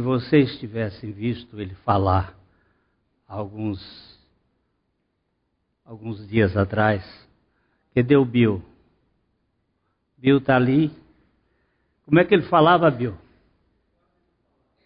[0.00, 2.34] se vocês tivessem visto ele falar
[3.28, 3.78] alguns,
[5.84, 7.04] alguns dias atrás.
[7.94, 8.64] Cadê o Bill?
[10.16, 10.90] Bill está ali.
[12.06, 13.14] Como é que ele falava, Bill?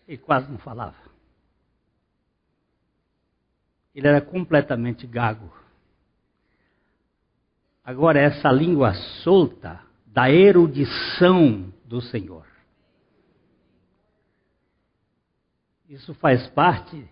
[0.08, 0.98] Ele quase não falava.
[3.94, 5.48] Ele era completamente gago.
[7.84, 12.53] Agora, essa língua solta da erudição do Senhor.
[15.88, 17.04] Isso faz parte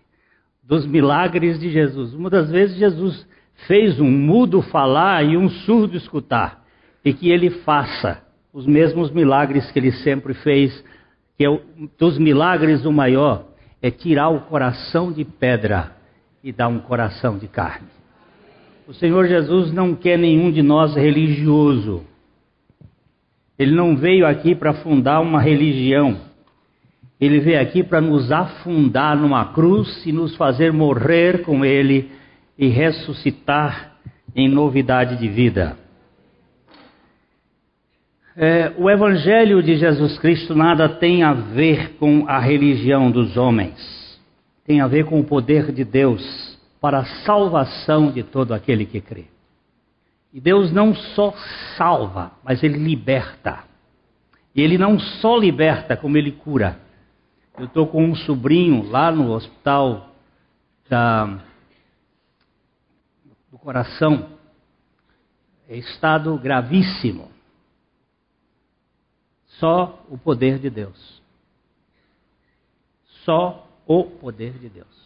[0.63, 2.13] dos milagres de Jesus.
[2.13, 3.27] Uma das vezes Jesus
[3.67, 6.63] fez um mudo falar e um surdo escutar,
[7.03, 10.83] e que ele faça os mesmos milagres que ele sempre fez,
[11.37, 11.61] que é
[11.97, 13.45] dos milagres o maior
[13.83, 15.91] é tirar o coração de pedra
[16.41, 17.87] e dar um coração de carne.
[18.87, 22.03] O Senhor Jesus não quer nenhum de nós religioso.
[23.59, 26.17] Ele não veio aqui para fundar uma religião.
[27.23, 32.11] Ele veio aqui para nos afundar numa cruz e nos fazer morrer com Ele
[32.57, 33.93] e ressuscitar
[34.35, 35.77] em novidade de vida.
[38.35, 44.19] É, o Evangelho de Jesus Cristo nada tem a ver com a religião dos homens,
[44.65, 48.99] tem a ver com o poder de Deus para a salvação de todo aquele que
[48.99, 49.25] crê.
[50.33, 51.33] E Deus não só
[51.77, 53.59] salva, mas Ele liberta.
[54.55, 56.82] E Ele não só liberta, como Ele cura.
[57.57, 60.09] Eu estou com um sobrinho lá no hospital
[60.89, 61.39] da,
[63.51, 64.29] do coração,
[65.67, 67.31] é estado gravíssimo.
[69.59, 71.21] Só o poder de Deus.
[73.23, 75.03] Só o poder de Deus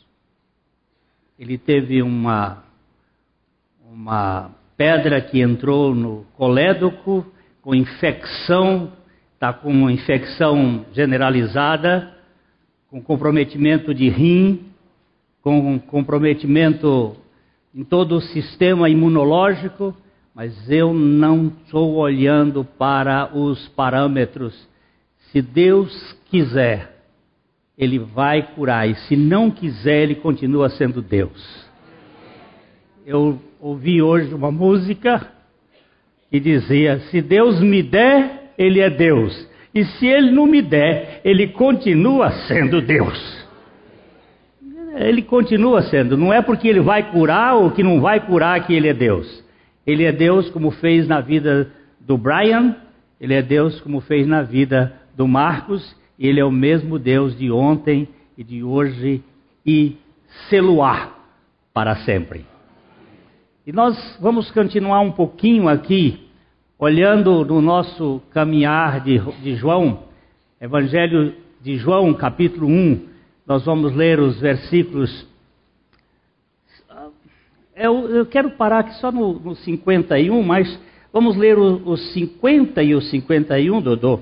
[1.38, 2.64] ele teve uma,
[3.86, 7.26] uma pedra que entrou no colédoco
[7.62, 8.92] com infecção,
[9.34, 12.17] está com uma infecção generalizada,
[12.90, 14.66] com comprometimento de rim,
[15.42, 17.16] com comprometimento
[17.74, 19.96] em todo o sistema imunológico,
[20.34, 24.68] mas eu não estou olhando para os parâmetros.
[25.32, 26.98] Se Deus quiser,
[27.78, 28.90] ele vai curar.
[28.90, 31.66] E se não quiser, ele continua sendo Deus.
[33.06, 35.32] Eu ouvi hoje uma música
[36.30, 39.47] que dizia: Se Deus me der, ele é Deus.
[39.78, 43.46] E se ele não me der, ele continua sendo Deus.
[44.96, 46.18] Ele continua sendo.
[46.18, 49.44] Não é porque ele vai curar ou que não vai curar que ele é Deus.
[49.86, 52.76] Ele é Deus como fez na vida do Brian,
[53.20, 57.52] ele é Deus como fez na vida do Marcos ele é o mesmo Deus de
[57.52, 58.08] ontem
[58.38, 59.24] e de hoje
[59.66, 59.98] e
[60.50, 61.16] seluar
[61.74, 62.46] para sempre.
[63.66, 66.27] E nós vamos continuar um pouquinho aqui,
[66.80, 70.04] olhando no nosso caminhar de, de João,
[70.62, 73.08] Evangelho de João, capítulo 1.
[73.46, 75.26] Nós vamos ler os versículos.
[77.76, 80.80] Eu, eu quero parar aqui só no, no 51, mas
[81.12, 84.20] vamos ler os, os 50 e os 51, Dodô.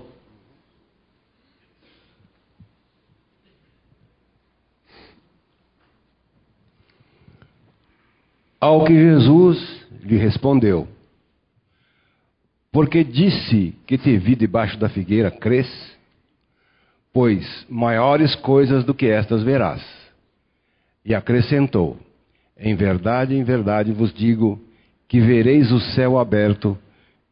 [8.59, 10.87] Ao que Jesus lhe respondeu:
[12.75, 15.65] Porque disse que te vi debaixo da figueira, crês?
[17.13, 19.81] Pois maiores coisas do que estas verás.
[21.05, 21.97] E acrescentou:
[22.59, 24.61] Em verdade, em verdade vos digo
[25.07, 26.77] que vereis o céu aberto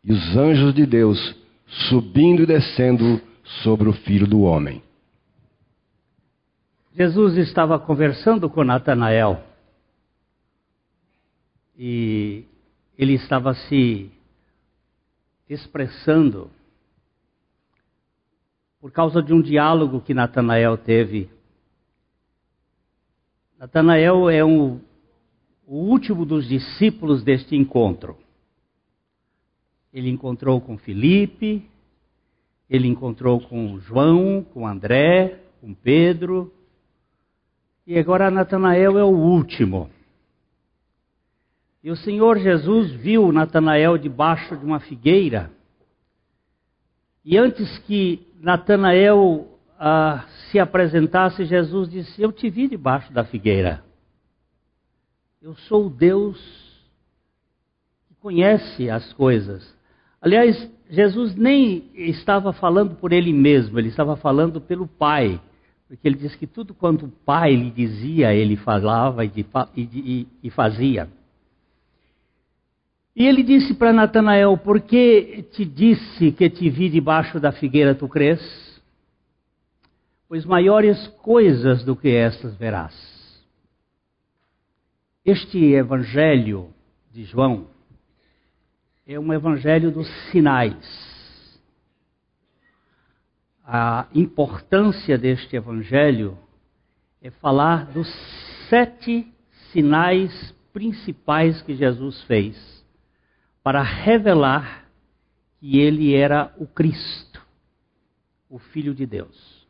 [0.01, 1.35] e os anjos de Deus
[1.89, 3.19] subindo e descendo
[3.63, 4.81] sobre o filho do homem.
[6.95, 9.43] Jesus estava conversando com Natanael
[11.77, 12.45] e
[12.97, 14.09] ele estava se
[15.49, 16.49] expressando
[18.79, 21.29] por causa de um diálogo que Natanael teve.
[23.57, 24.81] Natanael é um,
[25.65, 28.17] o último dos discípulos deste encontro.
[29.93, 31.65] Ele encontrou com Felipe,
[32.69, 36.51] ele encontrou com João, com André, com Pedro,
[37.85, 39.89] e agora Natanael é o último.
[41.83, 45.51] E o Senhor Jesus viu Natanael debaixo de uma figueira.
[47.25, 53.83] E antes que Natanael ah, se apresentasse, Jesus disse: Eu te vi debaixo da figueira.
[55.41, 56.39] Eu sou o Deus
[58.07, 59.75] que conhece as coisas.
[60.21, 65.41] Aliás, Jesus nem estava falando por ele mesmo, ele estava falando pelo Pai.
[65.85, 69.31] Porque ele disse que tudo quanto o Pai lhe dizia, ele falava e,
[69.75, 71.09] e, e fazia.
[73.15, 77.93] E ele disse para Natanael: Por que te disse que te vi debaixo da figueira,
[77.93, 78.63] tu crês?
[80.33, 82.91] pois maiores coisas do que estas verás.
[85.23, 86.73] Este evangelho
[87.11, 87.67] de João
[89.05, 91.61] é um evangelho dos sinais.
[93.63, 96.35] A importância deste evangelho
[97.21, 98.11] é falar dos
[98.69, 99.31] sete
[99.71, 102.82] sinais principais que Jesus fez
[103.63, 104.85] para revelar
[105.59, 107.41] que ele era o Cristo,
[108.49, 109.65] o Filho de Deus.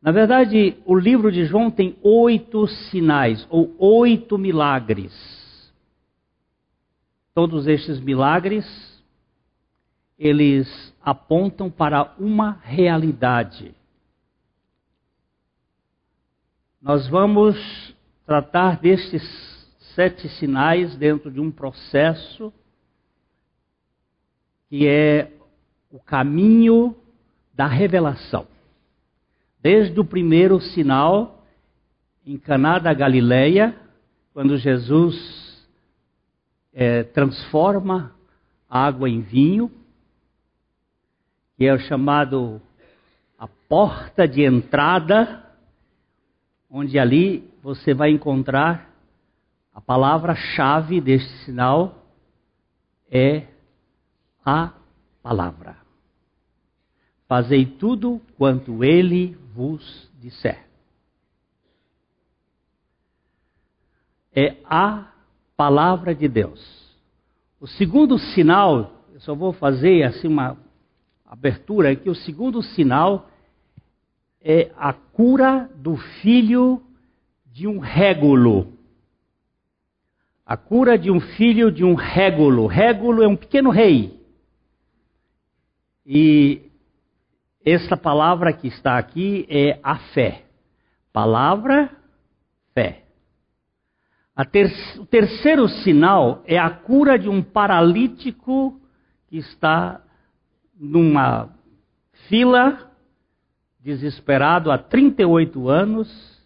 [0.00, 5.12] Na verdade, o livro de João tem oito sinais, ou oito milagres.
[7.34, 8.64] Todos estes milagres,
[10.18, 10.68] eles
[11.00, 13.74] apontam para uma realidade.
[16.80, 17.56] Nós vamos
[18.26, 19.22] tratar destes
[19.94, 22.52] sete sinais dentro de um processo
[24.68, 25.30] que é
[25.90, 26.96] o caminho
[27.52, 28.46] da revelação.
[29.60, 31.44] Desde o primeiro sinal
[32.24, 33.76] em Caná da Galileia,
[34.32, 35.14] quando Jesus
[36.72, 38.14] é, transforma
[38.68, 39.70] água em vinho,
[41.56, 42.60] que é o chamado
[43.38, 45.44] a porta de entrada,
[46.70, 48.91] onde ali você vai encontrar
[49.74, 52.06] a palavra-chave deste sinal
[53.10, 53.46] é
[54.44, 54.72] a
[55.22, 55.76] palavra.
[57.26, 60.66] Fazei tudo quanto ele vos disser.
[64.34, 65.12] É a
[65.56, 66.82] palavra de Deus.
[67.60, 70.58] O segundo sinal, eu só vou fazer assim uma
[71.24, 73.30] abertura aqui, o segundo sinal
[74.40, 76.82] é a cura do filho
[77.46, 78.71] de um régulo.
[80.44, 82.66] A cura de um filho de um régulo.
[82.66, 84.20] Régulo é um pequeno rei.
[86.04, 86.70] E
[87.64, 90.44] essa palavra que está aqui é a fé.
[91.12, 91.90] Palavra,
[92.74, 93.02] fé.
[94.50, 98.80] Ter o terceiro sinal é a cura de um paralítico
[99.28, 100.02] que está
[100.74, 101.50] numa
[102.28, 102.90] fila,
[103.78, 106.41] desesperado há 38 anos,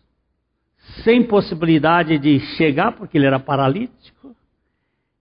[1.03, 4.35] sem possibilidade de chegar, porque ele era paralítico.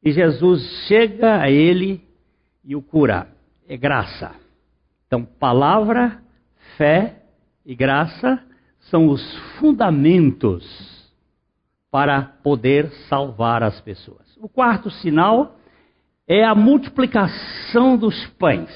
[0.04, 2.02] E Jesus chega a ele
[2.64, 3.28] e o cura.
[3.68, 4.36] É graça.
[5.08, 6.22] Então, palavra,
[6.78, 7.24] fé
[7.66, 8.40] e graça
[8.92, 10.64] são os fundamentos
[11.90, 14.36] para poder salvar as pessoas.
[14.38, 15.58] O quarto sinal
[16.28, 18.70] é a multiplicação dos pães.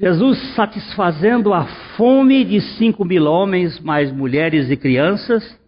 [0.00, 5.60] Jesus satisfazendo a fome de cinco mil homens, mais mulheres e crianças,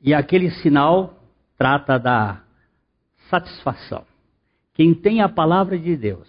[0.00, 1.20] e aquele sinal
[1.58, 2.40] trata da
[3.28, 4.04] satisfação.
[4.74, 6.28] Quem tem a palavra de Deus,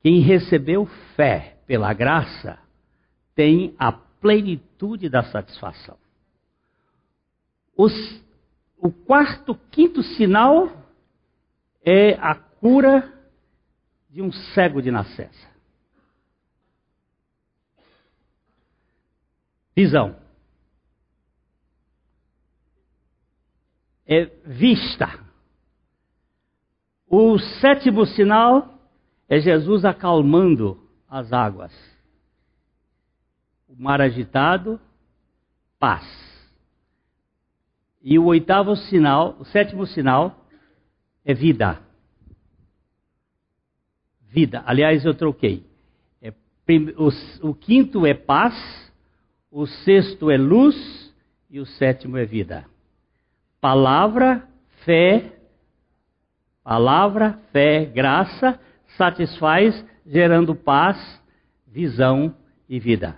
[0.00, 2.56] quem recebeu fé pela graça,
[3.34, 5.96] tem a plenitude da satisfação.
[7.76, 7.92] Os,
[8.78, 10.70] o quarto, quinto sinal
[11.84, 13.12] é a cura
[14.12, 15.50] de um cego de nascença.
[19.74, 20.14] Visão.
[24.06, 25.08] É vista.
[27.08, 28.78] O sétimo sinal
[29.30, 30.78] é Jesus acalmando
[31.08, 31.72] as águas.
[33.66, 34.78] O mar agitado,
[35.78, 36.06] paz.
[38.02, 40.46] E o oitavo sinal, o sétimo sinal,
[41.24, 41.91] é vida
[44.32, 44.62] vida.
[44.64, 45.64] Aliás, eu troquei.
[46.22, 46.32] É,
[46.96, 48.54] o, o quinto é paz,
[49.50, 50.74] o sexto é luz
[51.50, 52.64] e o sétimo é vida.
[53.60, 54.42] Palavra,
[54.84, 55.32] fé,
[56.64, 58.58] palavra, fé, graça,
[58.96, 60.96] satisfaz, gerando paz,
[61.66, 62.34] visão
[62.68, 63.16] e vida.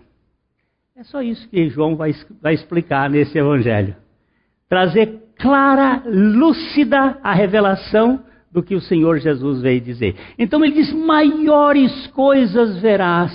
[0.97, 3.97] É só isso que João vai, vai explicar nesse evangelho.
[4.69, 10.15] Trazer clara, lúcida a revelação do que o Senhor Jesus veio dizer.
[10.39, 13.33] Então ele diz: maiores coisas verás,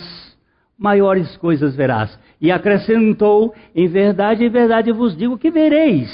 [0.78, 2.18] maiores coisas verás.
[2.40, 6.10] E acrescentou: em verdade, em verdade vos digo que vereis.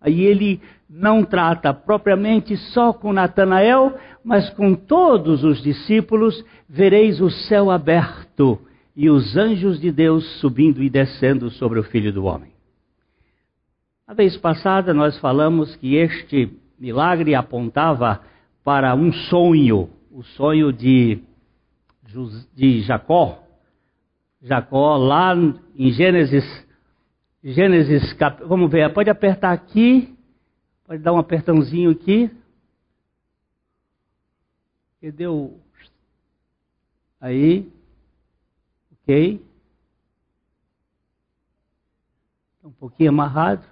[0.00, 7.28] Aí ele não trata propriamente só com Natanael, mas com todos os discípulos: vereis o
[7.28, 8.56] céu aberto
[8.94, 12.52] e os anjos de Deus subindo e descendo sobre o Filho do Homem.
[14.06, 18.24] A vez passada nós falamos que este milagre apontava
[18.64, 21.22] para um sonho, o sonho de,
[22.52, 23.40] de Jacó.
[24.42, 25.32] Jacó, lá
[25.76, 26.44] em Gênesis,
[27.44, 28.16] Gênesis,
[28.48, 30.12] vamos ver, pode apertar aqui,
[30.84, 32.28] pode dar um apertãozinho aqui.
[35.00, 35.60] Cadê o.
[37.20, 37.72] Aí,
[38.92, 39.40] ok.
[42.64, 43.71] Um pouquinho amarrado.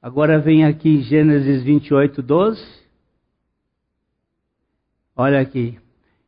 [0.00, 2.64] Agora vem aqui Gênesis 28, 12.
[5.16, 5.76] Olha aqui.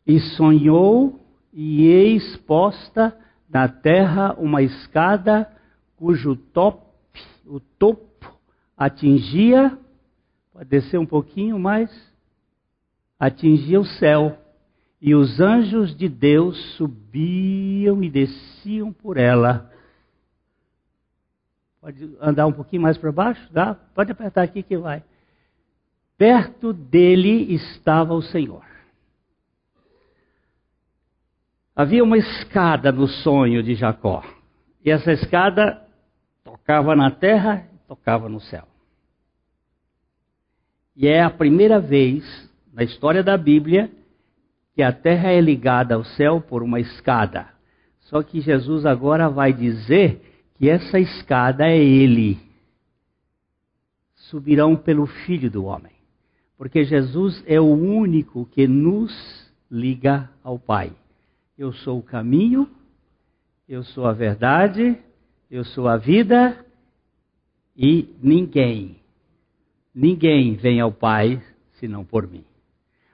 [0.04, 1.20] E sonhou,
[1.52, 3.16] e eis posta
[3.48, 5.48] na terra uma escada
[5.94, 6.84] cujo top,
[7.46, 8.34] o topo
[8.76, 9.78] atingia,
[10.52, 11.90] pode descer um pouquinho mais,
[13.20, 14.36] atingia o céu.
[15.00, 19.70] E os anjos de Deus subiam e desciam por ela.
[21.80, 23.40] Pode andar um pouquinho mais para baixo?
[23.52, 23.74] Dá?
[23.74, 25.02] Pode apertar aqui que vai.
[26.18, 28.64] Perto dele estava o Senhor.
[31.74, 34.22] Havia uma escada no sonho de Jacó.
[34.84, 35.82] E essa escada
[36.44, 38.64] tocava na terra e tocava no céu.
[40.94, 42.22] E é a primeira vez
[42.74, 43.90] na história da Bíblia
[44.74, 47.48] que a terra é ligada ao céu por uma escada.
[48.00, 50.29] Só que Jesus agora vai dizer
[50.60, 52.38] que essa escada é Ele.
[54.14, 55.94] Subirão pelo Filho do Homem.
[56.58, 59.10] Porque Jesus é o único que nos
[59.70, 60.92] liga ao Pai.
[61.56, 62.68] Eu sou o caminho,
[63.66, 64.98] eu sou a verdade,
[65.50, 66.62] eu sou a vida
[67.74, 68.96] e ninguém,
[69.94, 71.42] ninguém vem ao Pai
[71.78, 72.44] senão por mim.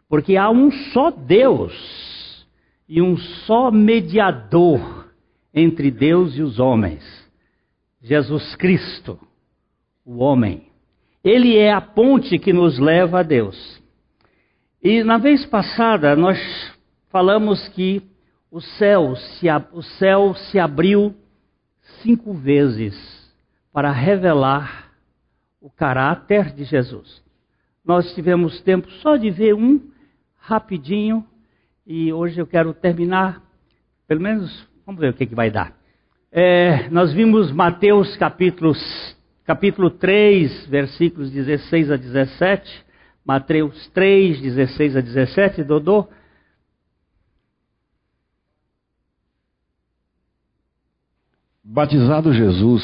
[0.09, 2.45] Porque há um só Deus
[2.89, 5.13] e um só mediador
[5.55, 7.25] entre Deus e os homens
[8.07, 9.19] Jesus Cristo,
[10.05, 10.69] o homem.
[11.25, 13.83] Ele é a ponte que nos leva a Deus.
[14.81, 16.39] E na vez passada nós
[17.09, 18.01] falamos que
[18.49, 21.17] o céu se, o céu se abriu
[22.01, 22.95] cinco vezes
[23.73, 24.93] para revelar
[25.61, 27.21] o caráter de Jesus.
[27.85, 29.81] Nós tivemos tempo só de ver um
[30.39, 31.27] rapidinho
[31.85, 33.43] e hoje eu quero terminar,
[34.07, 35.77] pelo menos, vamos ver o que, que vai dar.
[36.33, 38.79] É, nós vimos Mateus capítulos,
[39.45, 42.85] capítulo 3, versículos 16 a 17.
[43.25, 46.07] Mateus 3, 16 a 17, Dodô.
[51.63, 52.83] Batizado Jesus,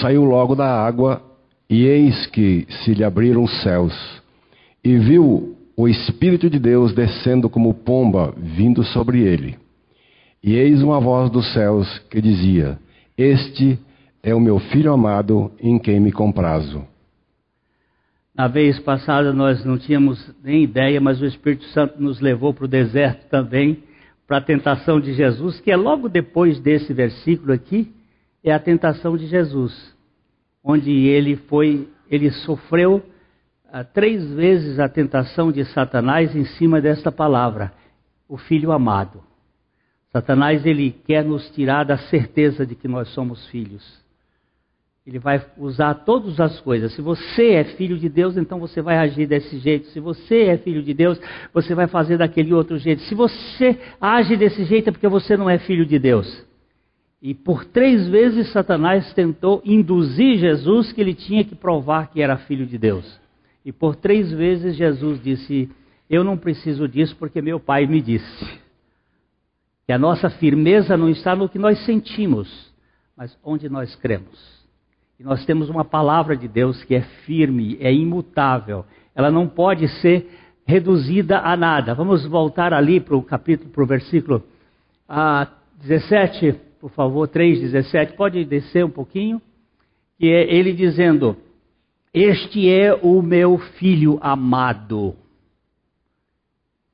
[0.00, 1.22] saiu logo da água,
[1.68, 3.94] e eis que se lhe abriram os céus,
[4.84, 9.61] e viu o Espírito de Deus descendo como pomba vindo sobre ele.
[10.42, 12.76] E eis uma voz dos céus que dizia:
[13.16, 13.78] Este
[14.22, 16.84] é o meu filho amado em quem me comprazo.
[18.34, 22.64] Na vez passada nós não tínhamos nem ideia, mas o Espírito Santo nos levou para
[22.64, 23.84] o deserto também,
[24.26, 27.92] para a tentação de Jesus, que é logo depois desse versículo aqui,
[28.42, 29.94] é a tentação de Jesus,
[30.64, 33.00] onde ele foi, ele sofreu
[33.70, 37.72] ah, três vezes a tentação de Satanás em cima desta palavra,
[38.28, 39.22] o filho amado.
[40.12, 43.82] Satanás ele quer nos tirar da certeza de que nós somos filhos.
[45.06, 46.92] Ele vai usar todas as coisas.
[46.92, 49.86] Se você é filho de Deus, então você vai agir desse jeito.
[49.88, 51.18] Se você é filho de Deus,
[51.52, 53.02] você vai fazer daquele outro jeito.
[53.02, 56.46] Se você age desse jeito, é porque você não é filho de Deus.
[57.20, 62.36] E por três vezes Satanás tentou induzir Jesus que ele tinha que provar que era
[62.36, 63.20] filho de Deus.
[63.64, 65.70] E por três vezes Jesus disse:
[66.10, 68.61] Eu não preciso disso porque meu pai me disse.
[69.92, 72.72] Que a nossa firmeza não está no que nós sentimos,
[73.14, 74.64] mas onde nós cremos.
[75.20, 78.86] E nós temos uma palavra de Deus que é firme, é imutável.
[79.14, 80.30] Ela não pode ser
[80.64, 81.94] reduzida a nada.
[81.94, 84.42] Vamos voltar ali para o capítulo, para o versículo
[85.06, 85.46] ah,
[85.82, 88.14] 17, por favor, 3, 17.
[88.14, 89.42] Pode descer um pouquinho.
[90.18, 91.36] Que é ele dizendo:
[92.14, 95.14] Este é o meu filho amado.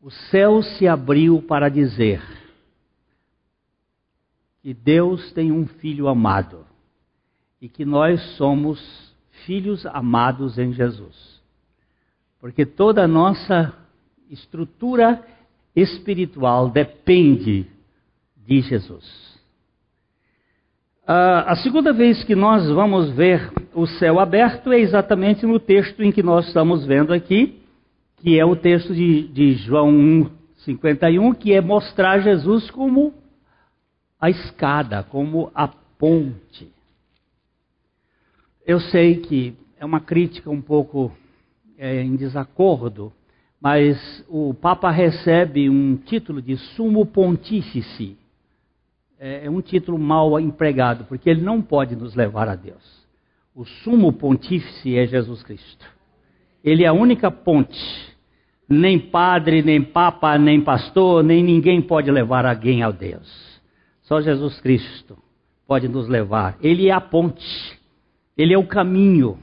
[0.02, 2.20] O céu se abriu para dizer:
[4.68, 6.58] que Deus tem um filho amado
[7.58, 8.78] e que nós somos
[9.46, 11.40] filhos amados em Jesus.
[12.38, 13.72] Porque toda a nossa
[14.28, 15.25] estrutura
[15.75, 17.64] espiritual depende
[18.46, 19.40] de Jesus.
[21.04, 26.02] Uh, a segunda vez que nós vamos ver o céu aberto é exatamente no texto
[26.02, 27.58] em que nós estamos vendo aqui,
[28.18, 33.14] que é o texto de, de João 1, 51, que é mostrar Jesus como
[34.20, 36.70] a escada, como a ponte.
[38.66, 41.12] Eu sei que é uma crítica um pouco
[41.76, 43.12] é, em desacordo,
[43.60, 48.16] mas o Papa recebe um título de sumo pontífice.
[49.18, 53.06] É, é um título mal empregado, porque ele não pode nos levar a Deus.
[53.54, 55.87] O sumo pontífice é Jesus Cristo.
[56.62, 57.78] Ele é a única ponte
[58.68, 63.47] Nem padre, nem papa, nem pastor, nem ninguém pode levar alguém ao Deus.
[64.08, 65.18] Só Jesus Cristo
[65.66, 66.56] pode nos levar.
[66.62, 67.78] Ele é a ponte,
[68.36, 69.38] ele é o caminho,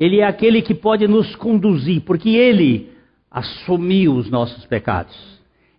[0.00, 2.90] ele é aquele que pode nos conduzir, porque ele
[3.30, 5.14] assumiu os nossos pecados.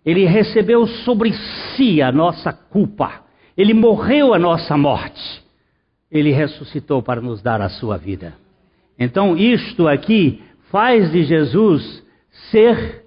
[0.06, 1.32] Ele recebeu sobre
[1.74, 3.24] si a nossa culpa.
[3.56, 5.42] Ele morreu a nossa morte.
[6.08, 8.34] Ele ressuscitou para nos dar a sua vida.
[8.96, 12.02] Então, isto aqui faz de Jesus
[12.50, 13.04] ser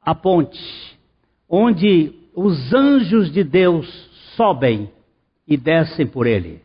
[0.00, 0.58] a ponte
[1.48, 4.05] onde os anjos de Deus
[4.36, 4.90] sobem
[5.46, 6.62] e descem por ele.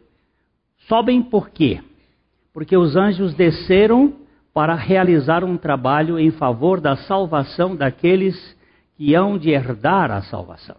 [0.87, 1.81] Sobem por quê?
[2.53, 4.13] Porque os anjos desceram
[4.53, 8.35] para realizar um trabalho em favor da salvação daqueles
[8.97, 10.75] que hão de herdar a salvação.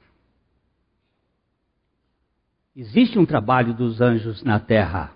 [2.74, 5.12] Existe um trabalho dos anjos na terra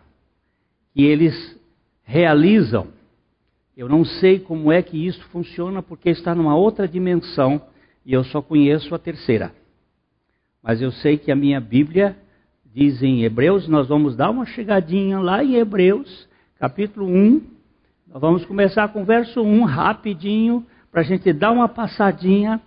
[0.94, 1.58] que eles
[2.02, 2.88] realizam.
[3.76, 7.60] Eu não sei como é que isso funciona porque está numa outra dimensão
[8.04, 9.52] e eu só conheço a terceira.
[10.66, 12.16] Mas eu sei que a minha Bíblia
[12.74, 17.40] diz em Hebreus, nós vamos dar uma chegadinha lá em Hebreus, capítulo 1.
[18.12, 22.60] Nós vamos começar com o verso 1 rapidinho, para a gente dar uma passadinha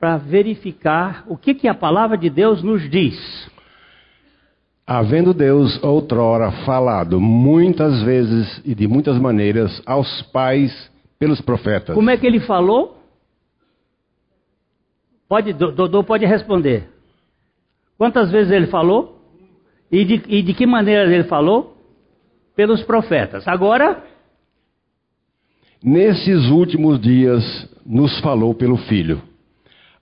[0.00, 3.16] para verificar o que, que a palavra de Deus nos diz.
[4.84, 10.90] Havendo Deus outrora falado muitas vezes e de muitas maneiras aos pais
[11.20, 11.94] pelos profetas.
[11.94, 12.98] Como é que ele falou?
[15.28, 16.97] Pode, Dodô pode responder.
[17.98, 19.20] Quantas vezes ele falou?
[19.90, 21.76] E de, e de que maneira ele falou?
[22.54, 23.46] Pelos profetas.
[23.48, 24.04] Agora.
[25.82, 29.22] Nesses últimos dias, nos falou pelo Filho,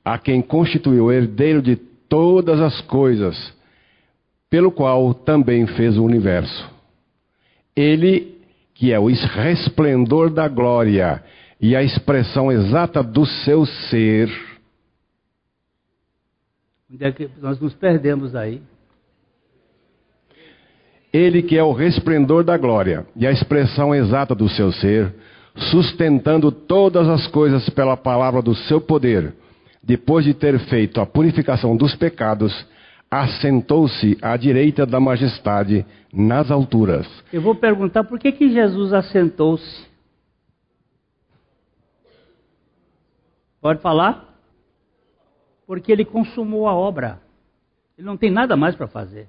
[0.05, 3.55] a quem constituiu herdeiro de todas as coisas,
[4.49, 6.71] pelo qual também fez o universo.
[7.75, 8.38] Ele,
[8.75, 11.23] que é o resplendor da glória
[11.61, 14.31] e a expressão exata do seu ser.
[16.90, 18.62] Onde é que nós nos perdemos aí?
[21.12, 25.12] Ele que é o resplendor da glória e a expressão exata do seu ser,
[25.70, 29.35] sustentando todas as coisas pela palavra do seu poder,
[29.83, 32.53] depois de ter feito a purificação dos pecados,
[33.11, 37.07] assentou-se à direita da majestade nas alturas.
[37.33, 39.87] Eu vou perguntar por que, que Jesus assentou-se?
[43.61, 44.36] Pode falar?
[45.66, 47.20] Porque ele consumou a obra.
[47.96, 49.29] Ele não tem nada mais para fazer.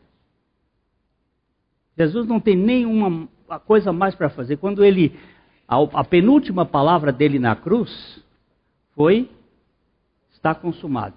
[1.97, 3.27] Jesus não tem nenhuma
[3.65, 4.57] coisa mais para fazer.
[4.57, 5.17] Quando ele,
[5.67, 8.23] a, a, penúltima palavra dele na cruz
[8.93, 9.29] foi:
[10.31, 11.15] está consumado.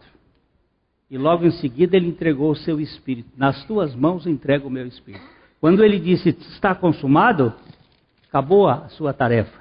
[1.10, 3.30] E logo em seguida ele entregou o seu espírito.
[3.36, 5.24] Nas tuas mãos entrego o meu espírito.
[5.60, 7.52] Quando ele disse: está consumado,
[8.28, 9.60] acabou a sua tarefa.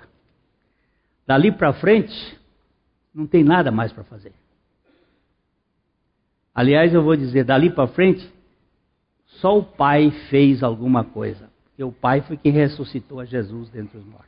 [1.28, 2.40] Dali para frente,
[3.14, 4.34] não tem nada mais para fazer.
[6.60, 8.30] Aliás, eu vou dizer, dali para frente,
[9.40, 11.50] só o Pai fez alguma coisa.
[11.64, 14.28] Porque o Pai foi quem ressuscitou a Jesus dentre os mortos.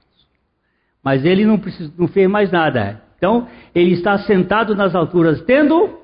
[1.04, 1.60] Mas ele não,
[1.98, 3.04] não fez mais nada.
[3.18, 6.00] Então, ele está sentado nas alturas, tendo.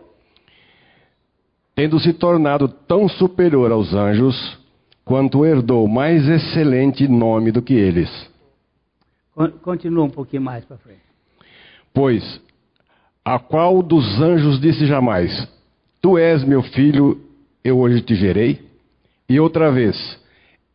[1.73, 4.59] Tendo se tornado tão superior aos anjos,
[5.05, 8.09] quanto herdou mais excelente nome do que eles.
[9.61, 10.99] Continua um pouquinho mais para frente.
[11.93, 12.41] Pois,
[13.23, 15.55] a qual dos anjos disse jamais:
[16.01, 17.19] Tu és meu filho,
[17.63, 18.61] eu hoje te gerei?
[19.29, 19.95] E outra vez,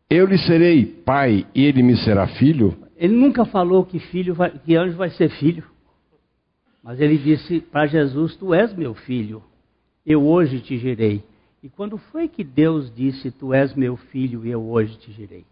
[0.09, 2.77] eu lhe serei pai e ele me será filho?
[2.95, 5.63] Ele nunca falou que filho vai, que anjo vai ser filho.
[6.83, 9.41] Mas ele disse para Jesus: Tu és meu filho,
[10.05, 11.23] eu hoje te gerei.
[11.63, 15.45] E quando foi que Deus disse: Tu és meu filho e eu hoje te gerei?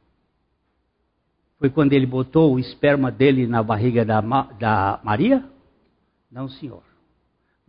[1.57, 5.43] Foi quando ele botou o esperma dele na barriga da, da Maria?
[6.29, 6.83] Não, senhor.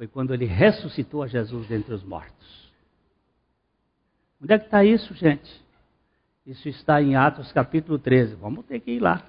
[0.02, 2.72] Foi quando ele ressuscitou a Jesus dentre os mortos.
[4.42, 5.62] Onde é que está isso, gente?
[6.44, 8.34] Isso está em Atos capítulo 13.
[8.34, 9.24] Vamos ter que ir lá.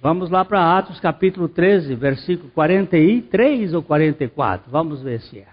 [0.00, 4.70] Vamos lá para Atos capítulo 13, versículo 43 ou 44.
[4.70, 5.48] Vamos ver se é.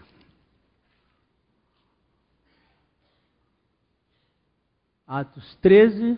[5.05, 6.17] Atos 13.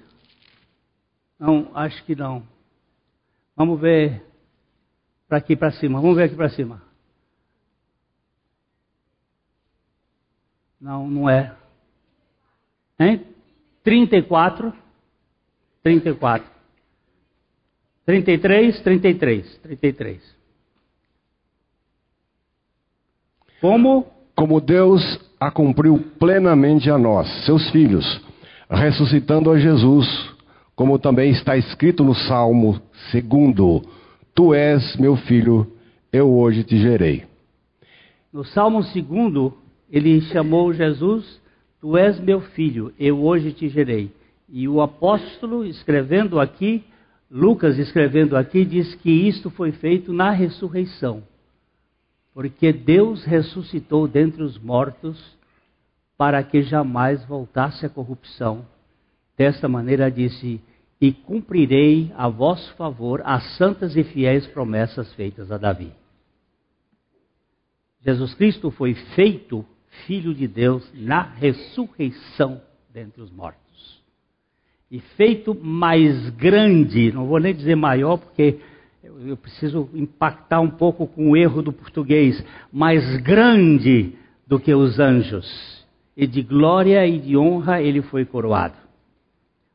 [1.40, 2.44] Não, acho que não.
[3.56, 4.29] Vamos ver
[5.30, 6.02] para aqui para cima.
[6.02, 6.82] Vamos ver aqui para cima.
[10.82, 11.56] Não, não é.
[13.00, 13.26] Hein?
[13.84, 14.74] 34.
[15.84, 16.50] 34.
[18.06, 19.58] 33, 33.
[19.60, 20.36] 33.
[23.62, 24.08] Como?
[24.36, 25.02] Como Deus
[25.40, 28.22] a cumpriu plenamente a nós, seus filhos,
[28.70, 30.08] ressuscitando a Jesus,
[30.76, 33.82] como também está escrito no Salmo segundo
[34.40, 35.70] Tu és meu filho,
[36.14, 37.26] eu hoje te gerei.
[38.32, 39.52] No Salmo 2,
[39.92, 41.42] ele chamou Jesus,
[41.82, 44.10] Tu és meu filho, eu hoje te gerei.
[44.48, 46.86] E o apóstolo, escrevendo aqui,
[47.30, 51.22] Lucas escrevendo aqui, diz que isto foi feito na ressurreição.
[52.34, 55.22] Porque Deus ressuscitou dentre os mortos
[56.18, 58.66] para que jamais voltasse a corrupção.
[59.38, 60.62] Desta maneira disse:
[61.02, 65.94] E cumprirei a vosso favor as santas e fiéis promessas feitas a Davi.
[68.02, 69.66] Jesus Cristo foi feito
[70.06, 72.62] Filho de Deus na ressurreição
[72.94, 73.60] dentre os mortos.
[74.90, 78.60] E feito mais grande, não vou nem dizer maior, porque
[79.04, 84.14] eu preciso impactar um pouco com o erro do português, mais grande
[84.48, 85.86] do que os anjos.
[86.18, 88.89] E de glória e de honra ele foi coroado.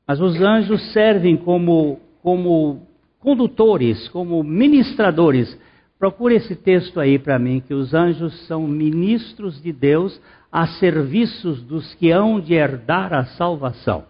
[0.07, 2.87] Mas os anjos servem como, como
[3.21, 5.59] condutores, como ministradores
[6.05, 11.63] Procure esse texto aí para mim, que os anjos são ministros de Deus a serviços
[11.63, 14.05] dos que hão de herdar a salvação.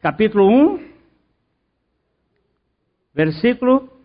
[0.00, 0.88] Capítulo 1,
[3.14, 3.97] versículo.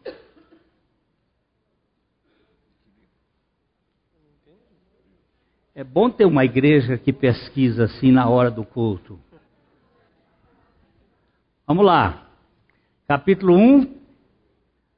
[5.75, 9.19] É bom ter uma igreja que pesquisa assim na hora do culto.
[11.65, 12.27] Vamos lá.
[13.07, 13.95] Capítulo 1,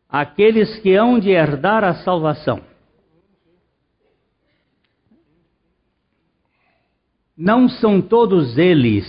[0.09, 2.61] aqueles que hão de herdar a salvação.
[7.38, 9.05] Não são todos eles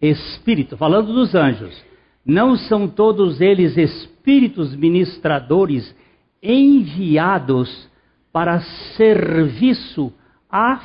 [0.00, 1.80] espíritos, falando dos anjos,
[2.24, 5.94] não são todos eles espíritos ministradores
[6.42, 7.88] enviados
[8.32, 8.60] para
[8.96, 10.12] serviço
[10.50, 10.78] a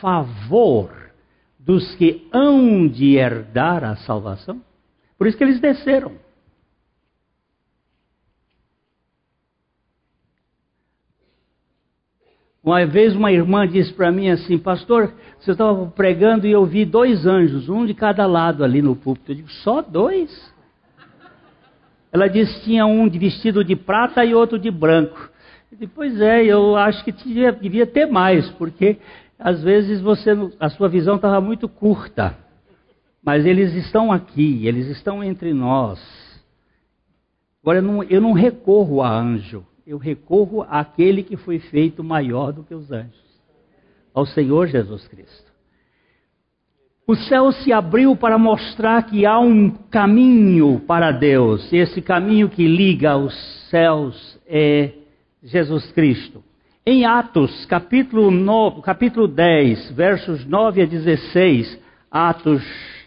[0.00, 0.90] favor
[1.58, 4.62] dos que hão de herdar a salvação?
[5.16, 6.12] Por isso que eles desceram.
[12.62, 16.84] Uma vez uma irmã disse para mim assim, pastor, você estava pregando e eu vi
[16.84, 19.32] dois anjos, um de cada lado ali no púlpito.
[19.32, 20.52] Eu digo, só dois?
[22.12, 25.30] Ela disse tinha um de vestido de prata e outro de branco.
[25.94, 28.98] Pois é, eu acho que devia, devia ter mais, porque
[29.38, 32.36] às vezes você, a sua visão estava muito curta.
[33.22, 36.00] Mas eles estão aqui, eles estão entre nós.
[37.62, 42.52] Agora, eu não, eu não recorro a anjo eu recorro àquele que foi feito maior
[42.52, 43.24] do que os anjos,
[44.12, 45.48] ao Senhor Jesus Cristo.
[47.06, 52.50] O céu se abriu para mostrar que há um caminho para Deus, e esse caminho
[52.50, 53.34] que liga os
[53.70, 54.92] céus é
[55.42, 56.42] Jesus Cristo.
[56.84, 61.78] Em Atos, capítulo, 9, capítulo 10, versos 9 a 16,
[62.10, 62.62] Atos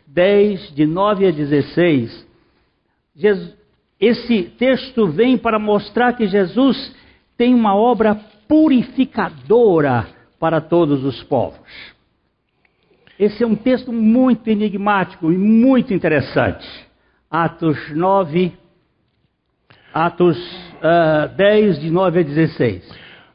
[0.08, 2.28] 10, de 9 a 16,
[3.15, 3.56] Jesus,
[4.00, 6.96] esse texto vem para mostrar que Jesus
[7.38, 8.15] tem uma obra
[8.48, 10.08] purificadora
[10.39, 11.60] para todos os povos.
[13.20, 16.67] Esse é um texto muito enigmático e muito interessante.
[17.30, 18.52] Atos 9,
[19.93, 22.84] Atos uh, ah, 10, de 9 a 16.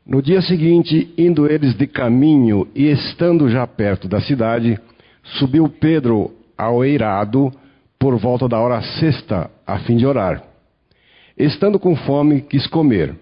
[0.07, 4.79] No dia seguinte, indo eles de caminho e estando já perto da cidade,
[5.39, 7.53] subiu Pedro ao eirado
[7.99, 10.43] por volta da hora sexta, a fim de orar.
[11.37, 13.15] Estando com fome, quis comer,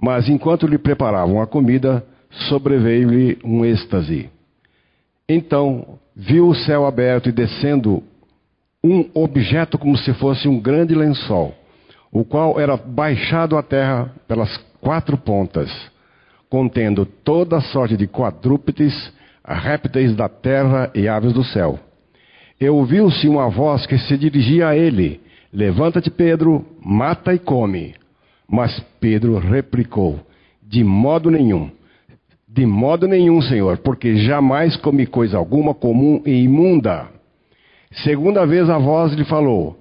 [0.00, 2.04] mas enquanto lhe preparavam a comida,
[2.48, 4.30] sobreveio-lhe um êxtase.
[5.28, 8.02] Então viu o céu aberto e descendo
[8.82, 11.54] um objeto como se fosse um grande lençol,
[12.12, 15.70] o qual era baixado à terra pelas quatro pontas,
[16.48, 19.12] contendo toda sorte de quadrúpedes,
[19.44, 21.78] répteis da terra e aves do céu.
[22.60, 25.20] E ouviu-se uma voz que se dirigia a ele,
[25.52, 27.94] Levanta-te, Pedro, mata e come.
[28.48, 30.20] Mas Pedro replicou:
[30.62, 31.70] De modo nenhum.
[32.48, 37.08] De modo nenhum, Senhor, porque jamais comi coisa alguma comum e imunda.
[38.04, 39.76] Segunda vez a voz lhe falou: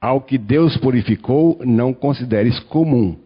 [0.00, 3.18] Ao que Deus purificou, não consideres comum.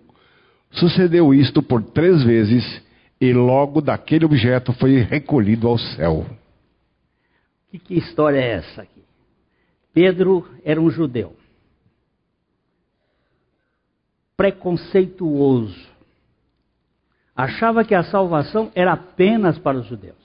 [0.73, 2.83] Sucedeu isto por três vezes,
[3.21, 6.27] e logo daquele objeto foi recolhido ao céu.
[7.71, 9.05] Que, que história é essa aqui?
[9.93, 11.37] Pedro era um judeu
[14.37, 15.89] preconceituoso.
[17.37, 20.24] Achava que a salvação era apenas para os judeus.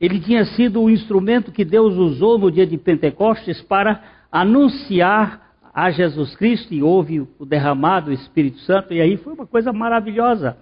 [0.00, 5.90] Ele tinha sido o instrumento que Deus usou no dia de Pentecostes para anunciar a
[5.90, 10.56] Jesus Cristo e houve o derramado do Espírito Santo, e aí foi uma coisa maravilhosa.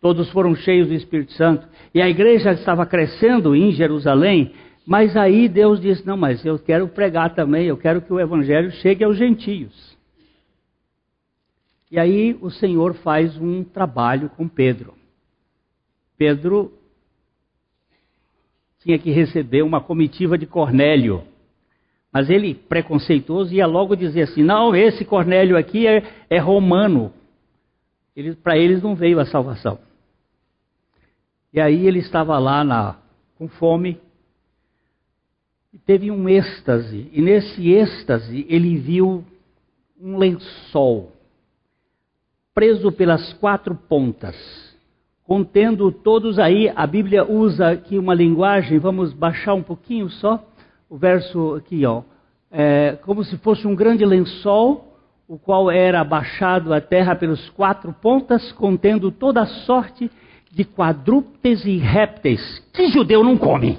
[0.00, 1.66] Todos foram cheios do Espírito Santo.
[1.94, 4.52] E a igreja estava crescendo em Jerusalém,
[4.86, 8.70] Mas aí Deus disse: Não, mas eu quero pregar também, eu quero que o evangelho
[8.70, 9.96] chegue aos gentios.
[11.90, 14.94] E aí o Senhor faz um trabalho com Pedro.
[16.18, 16.72] Pedro
[18.84, 21.24] tinha que receber uma comitiva de Cornélio.
[22.12, 27.12] Mas ele, preconceituoso, ia logo dizer assim: não, esse Cornélio aqui é, é romano.
[28.42, 29.78] Para eles não veio a salvação.
[31.52, 32.96] E aí ele estava lá na,
[33.36, 33.98] com fome,
[35.72, 39.24] e teve um êxtase, e nesse êxtase ele viu
[40.00, 41.12] um lençol
[42.54, 44.36] preso pelas quatro pontas,
[45.24, 50.44] contendo todos aí, a Bíblia usa aqui uma linguagem, vamos baixar um pouquinho só,
[50.88, 52.02] o verso aqui, ó,
[52.50, 54.92] é, como se fosse um grande lençol,
[55.26, 60.10] o qual era abaixado à terra pelos quatro pontas, contendo toda a sorte
[60.52, 63.78] de quadrúpedes e répteis que judeu não come.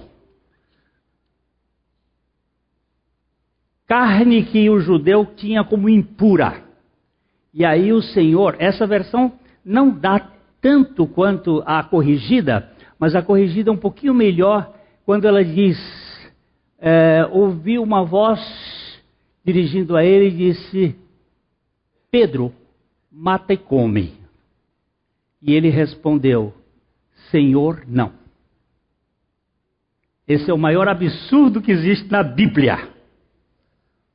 [3.88, 6.64] Carne que o judeu tinha como impura.
[7.54, 9.32] E aí o Senhor, essa versão
[9.64, 10.35] não dá
[10.66, 14.74] tanto quanto a corrigida, mas a corrigida é um pouquinho melhor
[15.06, 15.78] quando ela diz:
[16.80, 18.40] é, ouviu uma voz
[19.46, 20.96] dirigindo a ele e disse:
[22.10, 22.52] Pedro,
[23.12, 24.16] mata e come.
[25.40, 26.52] E ele respondeu:
[27.30, 28.12] Senhor, não.
[30.28, 32.90] Esse é o maior absurdo que existe na Bíblia.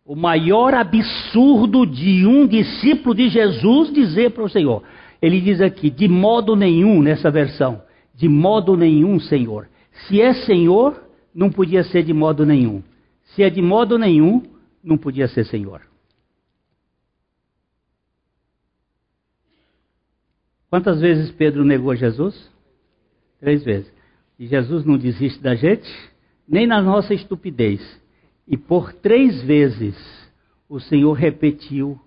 [0.04, 4.82] O maior absurdo de um discípulo de Jesus dizer para o Senhor.
[5.20, 7.82] Ele diz aqui, de modo nenhum, nessa versão,
[8.14, 9.68] de modo nenhum, Senhor.
[10.06, 11.02] Se é Senhor,
[11.34, 12.82] não podia ser de modo nenhum.
[13.34, 14.42] Se é de modo nenhum,
[14.82, 15.82] não podia ser Senhor.
[20.70, 22.50] Quantas vezes Pedro negou Jesus?
[23.40, 23.92] Três vezes.
[24.38, 25.90] E Jesus não desiste da gente,
[26.48, 27.80] nem na nossa estupidez.
[28.46, 29.96] E por três vezes
[30.68, 32.00] o Senhor repetiu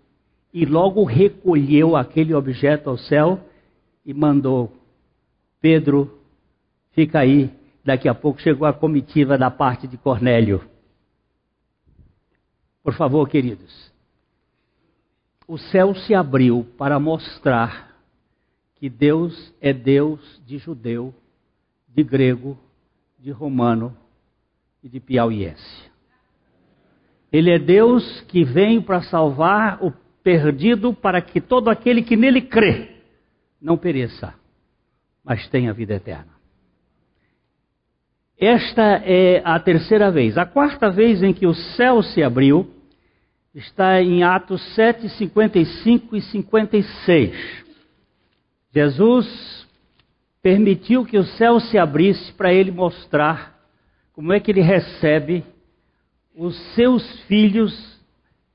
[0.54, 3.40] e logo recolheu aquele objeto ao céu
[4.06, 4.72] e mandou:
[5.60, 6.20] Pedro,
[6.92, 7.50] fica aí.
[7.84, 10.64] Daqui a pouco chegou a comitiva da parte de Cornélio.
[12.82, 13.92] Por favor, queridos.
[15.46, 17.94] O céu se abriu para mostrar
[18.76, 21.14] que Deus é Deus de judeu
[21.94, 22.58] de grego,
[23.20, 23.96] de romano
[24.84, 25.92] e de piauiense.
[27.32, 29.92] Ele é Deus que vem para salvar o
[30.24, 32.90] perdido para que todo aquele que nele crê
[33.62, 34.34] não pereça,
[35.24, 36.34] mas tenha vida eterna.
[38.38, 40.38] Esta é a terceira vez.
[40.38, 42.70] A quarta vez em que o céu se abriu
[43.54, 47.64] está em Atos 7, 55 e 56.
[48.74, 49.68] Jesus
[50.42, 53.54] permitiu que o céu se abrisse para ele mostrar
[54.12, 55.46] como é que ele recebe
[56.36, 57.93] os seus filhos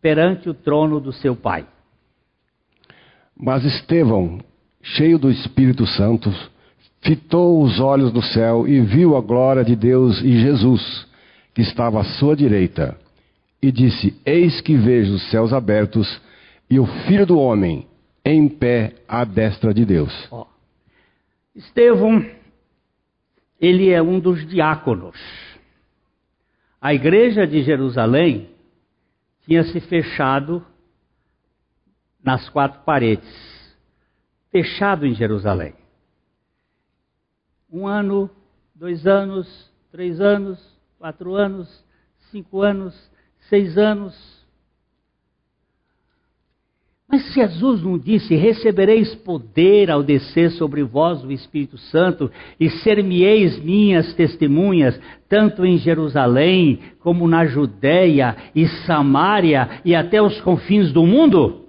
[0.00, 1.66] perante o trono do seu pai.
[3.36, 4.40] Mas Estevão,
[4.82, 6.32] cheio do Espírito Santo,
[7.02, 11.06] fitou os olhos no céu e viu a glória de Deus e Jesus,
[11.54, 12.98] que estava à sua direita,
[13.62, 16.20] e disse: Eis que vejo os céus abertos
[16.70, 17.86] e o Filho do Homem
[18.24, 20.12] em pé à destra de Deus.
[20.30, 20.46] Oh.
[21.54, 22.24] Estevão,
[23.60, 25.16] ele é um dos diáconos.
[26.80, 28.48] A igreja de Jerusalém
[29.48, 30.62] tinha se fechado
[32.22, 33.26] nas quatro paredes,
[34.50, 35.74] fechado em Jerusalém.
[37.72, 38.28] Um ano,
[38.74, 41.82] dois anos, três anos, quatro anos,
[42.30, 42.94] cinco anos,
[43.48, 44.14] seis anos,
[47.10, 53.58] mas Jesus não disse: Recebereis poder ao descer sobre vós o Espírito Santo, e ser-me-eis
[53.58, 61.06] minhas testemunhas, tanto em Jerusalém, como na Judéia e Samária e até os confins do
[61.06, 61.64] mundo?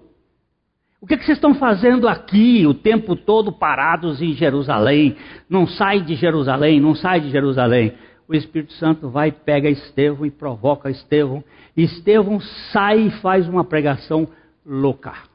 [1.02, 5.16] O que, é que vocês estão fazendo aqui o tempo todo parados em Jerusalém?
[5.50, 7.94] Não sai de Jerusalém, não sai de Jerusalém.
[8.28, 11.42] O Espírito Santo vai, pega Estevão e provoca Estevão.
[11.78, 12.42] E Estevão
[12.74, 14.28] sai e faz uma pregação
[14.66, 15.29] louca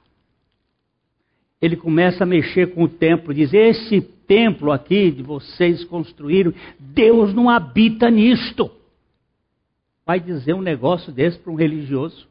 [1.61, 7.33] ele começa a mexer com o templo, diz: Esse templo aqui de vocês construíram, Deus
[7.35, 8.71] não habita nisto.
[10.07, 12.29] Vai dizer um negócio desse para um religioso?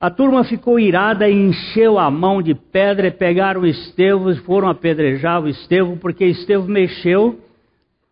[0.00, 4.68] A turma ficou irada e encheu a mão de pedra e pegaram Estevão e foram
[4.68, 7.40] apedrejar o Estevão, porque Estevão mexeu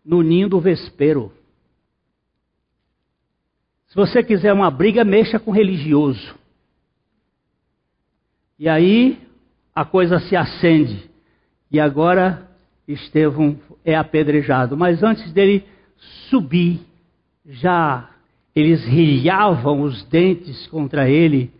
[0.03, 1.31] no ninho do vespeiro.
[3.87, 6.35] Se você quiser uma briga, mexa com religioso.
[8.59, 9.19] E aí
[9.75, 11.09] a coisa se acende.
[11.71, 12.49] E agora
[12.87, 14.75] Estevão é apedrejado.
[14.75, 15.63] Mas antes dele
[16.29, 16.81] subir,
[17.45, 18.09] já
[18.55, 21.51] eles rilhavam os dentes contra ele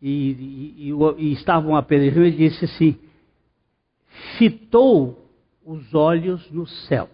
[0.00, 2.98] e, e, e, e estavam apedrejando, ele disse assim:
[4.38, 5.28] fitou
[5.64, 7.08] os olhos no céu.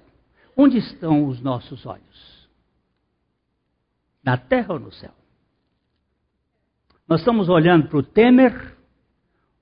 [0.56, 2.48] Onde estão os nossos olhos?
[4.22, 5.12] Na terra ou no céu?
[7.06, 8.76] Nós estamos olhando para o Temer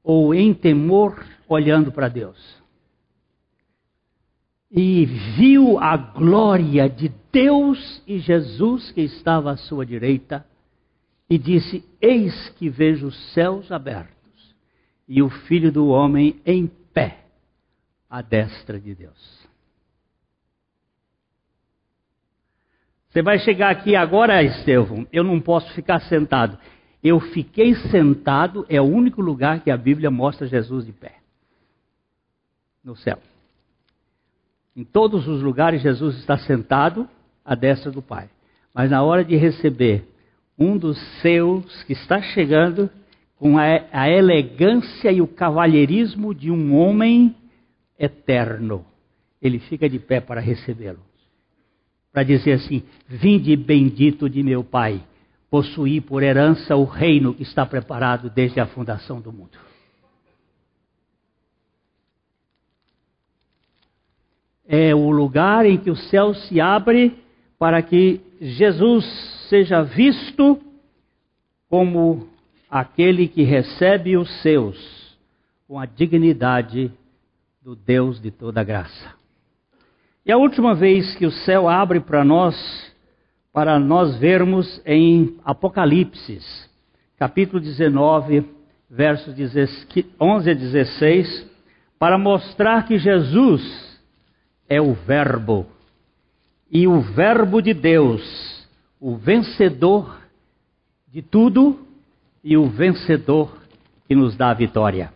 [0.06, 2.38] ou em temor olhando para Deus?
[4.70, 5.04] E
[5.36, 10.46] viu a glória de Deus e Jesus que estava à sua direita
[11.28, 14.54] e disse: Eis que vejo os céus abertos
[15.08, 17.24] e o Filho do Homem em pé
[18.08, 19.46] à destra de Deus.
[23.08, 25.06] Você vai chegar aqui agora, Estevão.
[25.12, 26.58] Eu não posso ficar sentado.
[27.02, 31.16] Eu fiquei sentado, é o único lugar que a Bíblia mostra Jesus de pé
[32.82, 33.18] no céu.
[34.76, 37.08] Em todos os lugares, Jesus está sentado
[37.44, 38.28] à destra do Pai.
[38.72, 40.06] Mas na hora de receber
[40.58, 42.90] um dos seus que está chegando
[43.36, 47.34] com a, elegância e o cavalheirismo de um homem
[47.98, 48.84] eterno.
[49.40, 51.00] Ele fica de pé para recebê-lo.
[52.12, 55.02] Para dizer assim: Vinde bendito de meu Pai,
[55.56, 59.58] possuí por herança o reino que está preparado desde a fundação do mundo.
[64.68, 67.18] É o lugar em que o céu se abre
[67.58, 69.06] para que Jesus
[69.48, 70.60] seja visto
[71.70, 72.28] como
[72.68, 75.16] aquele que recebe os seus
[75.66, 76.92] com a dignidade
[77.62, 79.14] do Deus de toda graça.
[80.26, 82.54] E a última vez que o céu abre para nós,
[83.56, 86.42] para nós vermos em Apocalipse,
[87.16, 88.44] capítulo 19,
[88.90, 89.34] versos
[90.20, 91.50] 11 a 16,
[91.98, 93.98] para mostrar que Jesus
[94.68, 95.66] é o Verbo,
[96.70, 98.68] e o Verbo de Deus,
[99.00, 100.20] o vencedor
[101.08, 101.80] de tudo
[102.44, 103.56] e o vencedor
[104.06, 105.10] que nos dá a vitória.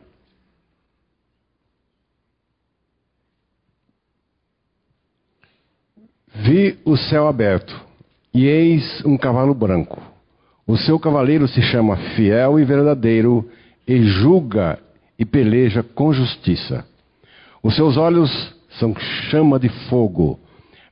[6.34, 7.89] Vi o céu aberto,
[8.32, 10.00] e eis um cavalo branco.
[10.66, 13.48] O seu cavaleiro se chama Fiel e Verdadeiro,
[13.86, 14.78] e julga
[15.18, 16.84] e peleja com justiça.
[17.62, 18.30] Os seus olhos
[18.78, 18.94] são
[19.30, 20.38] chama de fogo.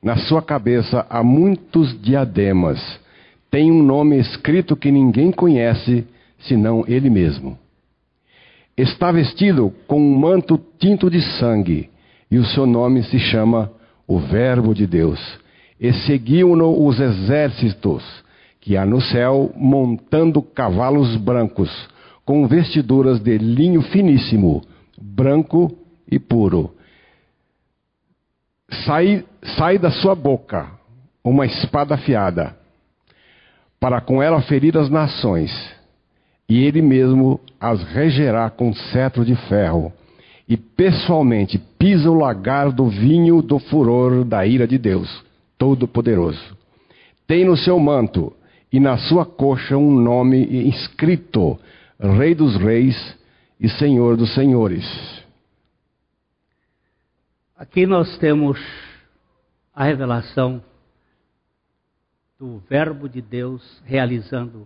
[0.03, 2.79] Na sua cabeça há muitos diademas.
[3.49, 6.05] Tem um nome escrito que ninguém conhece
[6.39, 7.57] senão ele mesmo.
[8.77, 11.89] Está vestido com um manto tinto de sangue,
[12.31, 13.71] e o seu nome se chama
[14.07, 15.19] o Verbo de Deus.
[15.79, 18.03] E seguiam-no os exércitos
[18.59, 21.71] que há no céu, montando cavalos brancos,
[22.25, 24.61] com vestiduras de linho finíssimo,
[25.01, 25.75] branco
[26.11, 26.71] e puro.
[28.85, 29.25] Sai,
[29.57, 30.67] sai da sua boca
[31.23, 32.55] uma espada afiada,
[33.79, 35.51] para com ela ferir as nações,
[36.47, 39.93] e ele mesmo as regerá com cetro de ferro
[40.47, 45.23] e pessoalmente pisa o lagar do vinho do furor da ira de Deus,
[45.59, 46.57] Todo-Poderoso.
[47.27, 48.35] Tem no seu manto
[48.71, 51.59] e na sua coxa um nome inscrito:
[51.99, 52.95] Rei dos Reis
[53.59, 54.83] e Senhor dos Senhores.
[57.55, 58.57] Aqui nós temos
[59.75, 60.63] a revelação
[62.39, 64.65] do Verbo de Deus realizando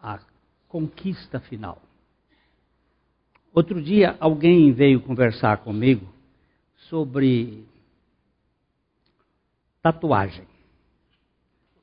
[0.00, 0.20] a
[0.68, 1.82] conquista final.
[3.52, 6.06] Outro dia alguém veio conversar comigo
[6.88, 7.66] sobre
[9.82, 10.46] tatuagem.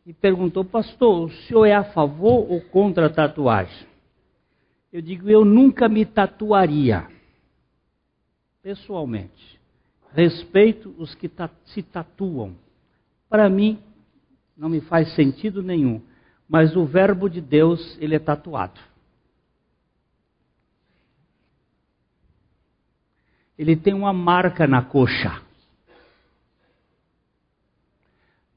[0.06, 3.88] E perguntou, pastor, o senhor é a favor ou contra a tatuagem?
[4.94, 7.08] Eu digo, eu nunca me tatuaria,
[8.62, 9.60] pessoalmente.
[10.14, 11.30] Respeito os que
[11.66, 12.56] se tatuam.
[13.28, 13.80] Para mim,
[14.56, 16.02] não me faz sentido nenhum.
[16.48, 18.80] Mas o verbo de Deus, ele é tatuado.
[23.58, 25.42] ele tem uma marca na coxa.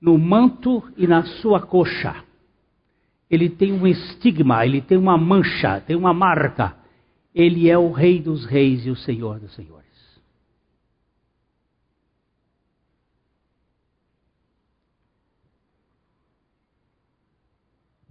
[0.01, 2.24] No manto e na sua coxa.
[3.30, 6.76] Ele tem um estigma, ele tem uma mancha, tem uma marca.
[7.34, 9.86] Ele é o Rei dos Reis e o Senhor dos Senhores.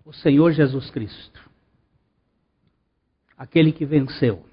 [0.06, 1.50] O Senhor Jesus Cristo,
[3.38, 4.46] aquele que venceu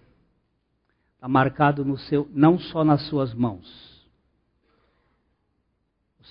[1.24, 3.93] Está marcado no seu, não só nas suas mãos,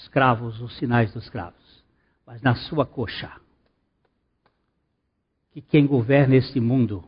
[0.03, 1.83] os cravos, os sinais dos cravos,
[2.27, 3.31] mas na sua coxa.
[5.51, 7.03] Que quem governa este mundo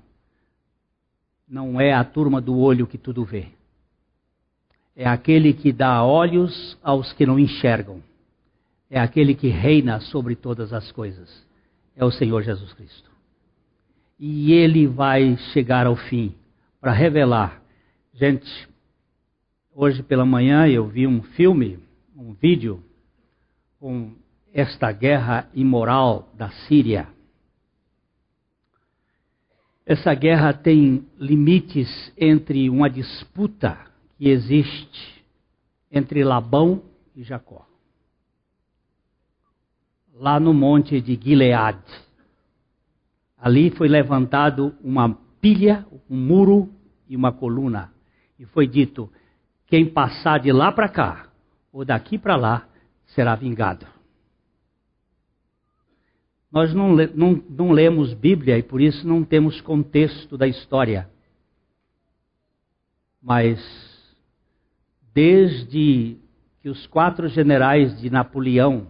[1.47, 3.49] não é a turma do olho que tudo vê.
[4.95, 8.01] É aquele que dá olhos aos que não enxergam.
[8.89, 11.45] é aquele que reina sobre todas as coisas.
[11.95, 13.11] É o Senhor Jesus Cristo.
[14.17, 16.33] E ele vai chegar ao fim
[16.79, 17.61] para revelar.
[18.13, 18.47] Gente,
[19.73, 21.79] hoje pela manhã eu vi um filme,
[22.15, 22.81] um vídeo,
[23.80, 24.13] com
[24.53, 27.07] esta guerra imoral da Síria.
[29.86, 33.78] Essa guerra tem limites entre uma disputa
[34.17, 35.23] que existe
[35.91, 36.82] entre Labão
[37.15, 37.65] e Jacó.
[40.13, 41.80] Lá no monte de Gilead.
[43.38, 46.73] Ali foi levantado uma pilha, um muro
[47.07, 47.93] e uma coluna.
[48.39, 49.11] E foi dito:
[49.67, 51.30] quem passar de lá para cá,
[51.71, 52.67] ou daqui para lá,
[53.16, 53.88] será vingado.
[56.51, 61.09] Nós não, não, não lemos Bíblia e por isso não temos contexto da história.
[63.22, 63.59] Mas,
[65.13, 66.18] desde
[66.61, 68.89] que os quatro generais de Napoleão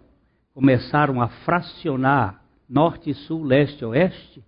[0.54, 4.44] começaram a fracionar norte, sul, leste e oeste,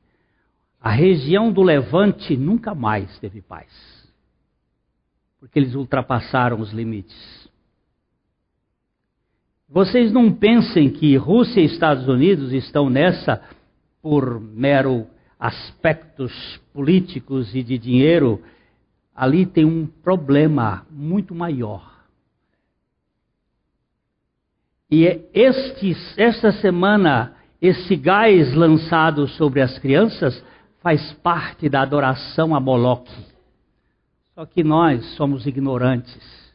[0.79, 3.67] a região do Levante nunca mais teve paz.
[5.39, 7.46] Porque eles ultrapassaram os limites.
[9.69, 13.41] Vocês não pensem que Rússia e Estados Unidos estão nessa
[14.01, 15.05] por mero
[15.37, 16.31] aspectos
[16.73, 18.41] políticos e de dinheiro.
[19.13, 21.97] Ali tem um problema muito maior.
[24.89, 25.21] E é
[26.15, 30.41] esta semana, esse gás lançado sobre as crianças
[30.81, 33.11] faz parte da adoração a Moloque.
[34.33, 36.46] Só que nós somos ignorantes.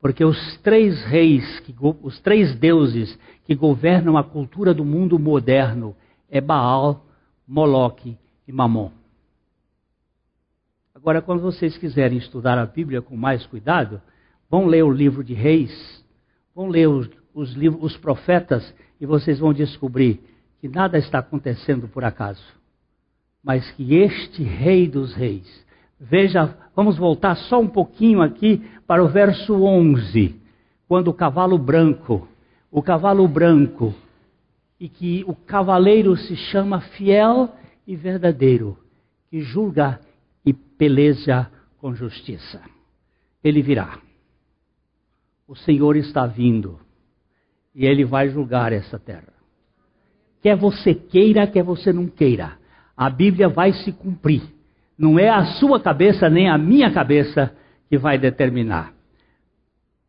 [0.00, 1.62] Porque os três reis,
[2.02, 5.96] os três deuses que governam a cultura do mundo moderno
[6.30, 7.04] é Baal,
[7.46, 8.92] Moloque e Mamon.
[10.94, 14.00] Agora, quando vocês quiserem estudar a Bíblia com mais cuidado,
[14.50, 16.04] vão ler o livro de Reis,
[16.54, 20.20] vão ler os, os, livros, os profetas e vocês vão descobrir
[20.60, 22.42] que nada está acontecendo por acaso,
[23.42, 25.64] mas que este Rei dos Reis,
[26.00, 30.40] Veja, vamos voltar só um pouquinho aqui para o verso 11,
[30.86, 32.28] quando o cavalo branco,
[32.70, 33.92] o cavalo branco,
[34.78, 37.52] e que o cavaleiro se chama fiel
[37.84, 38.78] e verdadeiro,
[39.28, 40.00] que julga
[40.46, 42.62] e peleja com justiça.
[43.42, 43.98] Ele virá.
[45.48, 46.78] O Senhor está vindo
[47.74, 49.32] e ele vai julgar essa terra.
[50.40, 52.56] Quer você queira, quer você não queira,
[52.96, 54.57] a Bíblia vai se cumprir
[54.98, 57.56] não é a sua cabeça nem a minha cabeça
[57.88, 58.92] que vai determinar.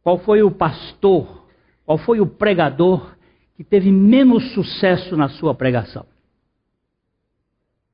[0.01, 1.47] Qual foi o pastor,
[1.85, 3.15] qual foi o pregador
[3.55, 6.05] que teve menos sucesso na sua pregação?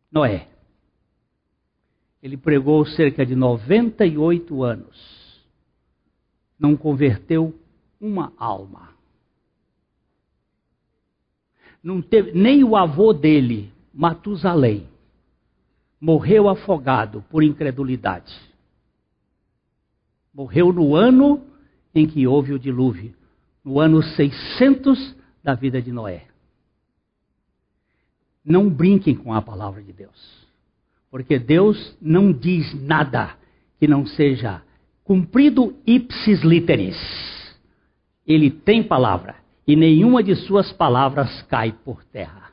[0.09, 0.47] Noé.
[2.23, 5.45] Ele pregou cerca de 98 anos.
[6.57, 7.53] Não converteu
[7.99, 8.89] uma alma.
[11.83, 14.87] Não teve, nem o avô dele, Matusalém,
[16.05, 18.31] morreu afogado por incredulidade.
[20.31, 21.43] Morreu no ano
[21.95, 23.15] em que houve o dilúvio,
[23.63, 26.27] no ano 600 da vida de Noé.
[28.45, 30.47] Não brinquem com a palavra de Deus,
[31.09, 33.35] porque Deus não diz nada
[33.79, 34.61] que não seja
[35.03, 36.95] cumprido ipsis literis.
[38.27, 42.51] Ele tem palavra e nenhuma de suas palavras cai por terra.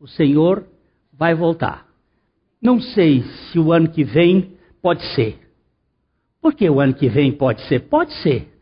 [0.00, 0.66] O Senhor
[1.18, 1.86] vai voltar.
[2.60, 5.38] Não sei se o ano que vem pode ser.
[6.40, 7.80] Por que o ano que vem pode ser?
[7.80, 8.52] Pode ser.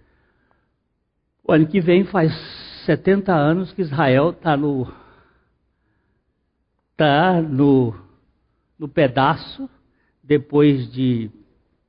[1.44, 2.32] O ano que vem faz
[2.86, 4.92] 70 anos que Israel está no.
[6.92, 7.94] Está no,
[8.78, 9.68] no pedaço,
[10.22, 11.30] depois de,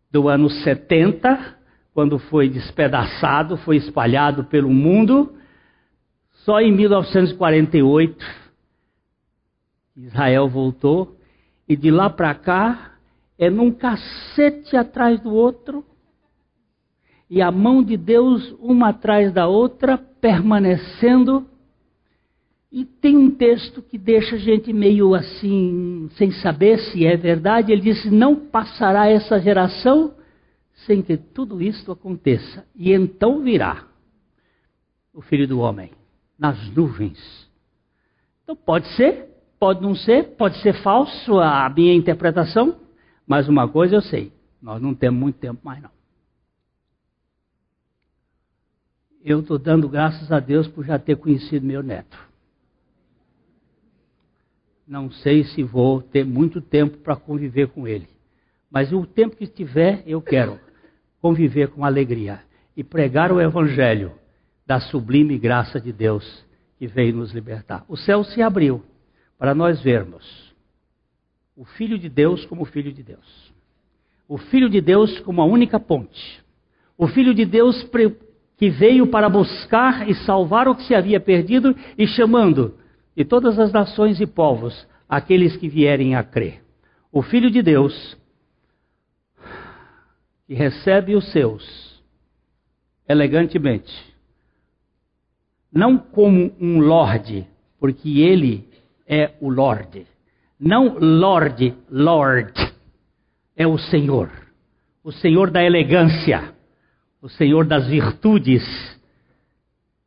[0.10, 1.58] do ano 70,
[1.94, 5.36] quando foi despedaçado, foi espalhado pelo mundo.
[6.46, 8.43] Só em 1948
[9.96, 11.18] Israel voltou
[11.68, 12.94] e de lá para cá
[13.38, 15.86] é num cacete atrás do outro
[17.30, 21.48] e a mão de Deus uma atrás da outra permanecendo.
[22.72, 27.72] E tem um texto que deixa a gente meio assim, sem saber se é verdade.
[27.72, 30.14] Ele disse: Não passará essa geração
[30.86, 32.66] sem que tudo isto aconteça.
[32.76, 33.88] E então virá
[35.14, 35.92] o filho do homem
[36.38, 37.50] nas nuvens.
[38.44, 39.33] Então pode ser
[39.64, 42.76] Pode não ser, pode ser falso a minha interpretação,
[43.26, 44.30] mas uma coisa eu sei:
[44.62, 45.90] nós não temos muito tempo mais não.
[49.24, 52.20] Eu estou dando graças a Deus por já ter conhecido meu neto.
[54.86, 58.10] Não sei se vou ter muito tempo para conviver com ele,
[58.70, 60.60] mas o tempo que tiver, eu quero
[61.22, 62.42] conviver com alegria
[62.76, 64.12] e pregar o Evangelho
[64.68, 66.46] da sublime graça de Deus
[66.78, 67.86] que veio nos libertar.
[67.88, 68.84] O céu se abriu
[69.44, 70.56] para nós vermos
[71.54, 73.54] o Filho de Deus como Filho de Deus.
[74.26, 76.42] O Filho de Deus como a única ponte.
[76.98, 77.86] O Filho de Deus
[78.56, 82.78] que veio para buscar e salvar o que se havia perdido e chamando
[83.18, 86.64] de todas as nações e povos aqueles que vierem a crer.
[87.12, 88.18] O Filho de Deus
[90.48, 92.02] que recebe os seus
[93.06, 93.94] elegantemente,
[95.70, 97.46] não como um lorde,
[97.78, 98.72] porque ele
[99.08, 100.08] é o lorde,
[100.60, 102.54] não lorde, lord,
[103.56, 104.30] é o Senhor,
[105.04, 106.54] o Senhor da elegância,
[107.22, 108.64] o Senhor das virtudes.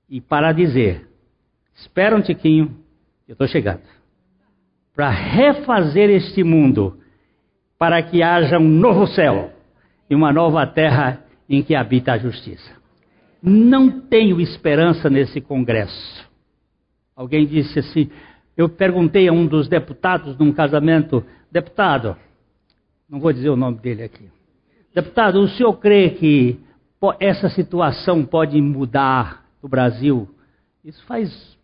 [0.09, 1.09] E para dizer,
[1.75, 2.75] espera um tiquinho,
[3.29, 3.83] eu estou chegando.
[4.95, 6.99] Para refazer este mundo,
[7.79, 9.53] para que haja um novo céu
[10.09, 12.73] e uma nova terra em que habita a justiça.
[13.43, 16.27] Não tenho esperança nesse Congresso.
[17.15, 18.11] Alguém disse assim:
[18.57, 22.17] eu perguntei a um dos deputados num casamento, deputado,
[23.09, 24.29] não vou dizer o nome dele aqui,
[24.95, 26.59] deputado, o senhor crê que
[27.21, 30.29] essa situação pode mudar no Brasil?
[30.85, 31.57] Isso faz.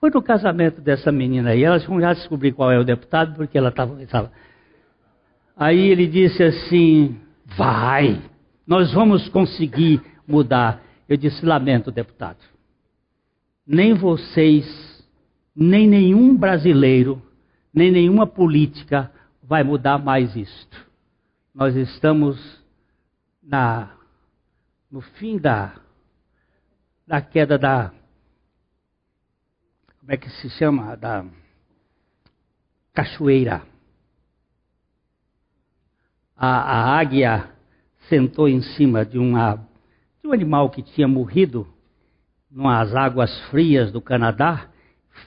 [0.00, 3.56] Foi no casamento dessa menina aí, elas vão já descobrir qual é o deputado, porque
[3.56, 4.32] ela estava.
[5.56, 7.16] Aí ele disse assim:
[7.56, 8.20] Vai,
[8.66, 10.82] nós vamos conseguir mudar.
[11.08, 12.38] Eu disse: lamento, deputado.
[13.66, 14.66] Nem vocês,
[15.54, 17.22] nem nenhum brasileiro,
[17.72, 19.10] nem nenhuma política
[19.42, 20.86] vai mudar mais isto.
[21.54, 22.38] Nós estamos
[23.42, 23.94] na,
[24.90, 25.74] no fim da,
[27.06, 27.92] da queda da.
[30.00, 30.96] Como é que se chama?
[30.96, 31.24] Da
[32.94, 33.72] cachoeira
[36.44, 37.48] a, a águia
[38.08, 39.64] sentou em cima de, uma,
[40.20, 41.68] de um animal que tinha morrido
[42.50, 44.68] nas águas frias do Canadá,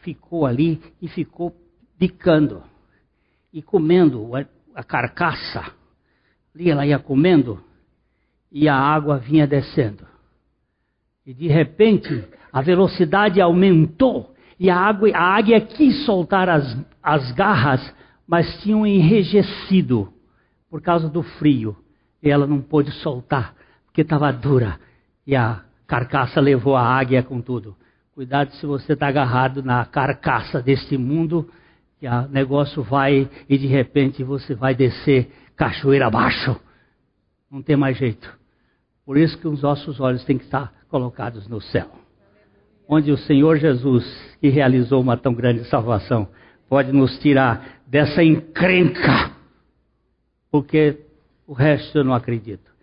[0.01, 1.55] ficou ali e ficou
[1.97, 2.63] picando
[3.53, 4.31] e comendo
[4.73, 5.71] a, carcaça.
[6.53, 7.61] Ali ela ia comendo
[8.51, 10.05] e a água vinha descendo.
[11.25, 17.31] E de repente a velocidade aumentou e a, água, a águia quis soltar as, as
[17.33, 17.93] garras,
[18.27, 20.11] mas tinham enrijecido
[20.69, 21.75] por causa do frio.
[22.23, 23.53] E ela não pôde soltar,
[23.85, 24.79] porque estava dura.
[25.27, 27.75] E a carcaça levou a águia com tudo.
[28.15, 31.51] Cuidado se você está agarrado na carcaça deste mundo,
[31.99, 36.57] que o negócio vai e de repente você vai descer cachoeira abaixo.
[37.51, 38.33] Não tem mais jeito.
[39.05, 41.91] Por isso que os nossos olhos têm que estar colocados no céu.
[42.87, 44.05] Onde o Senhor Jesus,
[44.39, 46.29] que realizou uma tão grande salvação,
[46.69, 49.35] pode nos tirar dessa encrenca
[50.49, 51.01] porque
[51.45, 52.74] o resto eu não acredito.